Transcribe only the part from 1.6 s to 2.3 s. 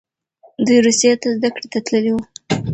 ته تللي وو.